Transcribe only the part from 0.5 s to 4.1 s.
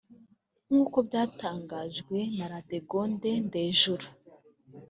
nk’uko byatangajwe na Ladegonde Ndejuru